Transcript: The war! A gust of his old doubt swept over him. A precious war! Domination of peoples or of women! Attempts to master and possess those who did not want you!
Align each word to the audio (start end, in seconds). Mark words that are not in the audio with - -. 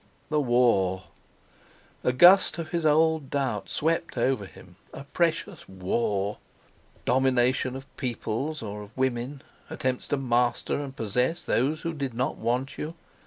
The 0.29 0.41
war! 0.41 1.03
A 2.03 2.11
gust 2.11 2.57
of 2.57 2.69
his 2.69 2.87
old 2.87 3.29
doubt 3.29 3.69
swept 3.69 4.17
over 4.17 4.47
him. 4.47 4.77
A 4.93 5.03
precious 5.03 5.69
war! 5.69 6.39
Domination 7.05 7.75
of 7.75 7.95
peoples 7.97 8.63
or 8.63 8.81
of 8.81 8.97
women! 8.97 9.43
Attempts 9.69 10.07
to 10.07 10.17
master 10.17 10.79
and 10.79 10.95
possess 10.95 11.43
those 11.45 11.81
who 11.81 11.93
did 11.93 12.15
not 12.15 12.35
want 12.37 12.79
you! 12.79 12.95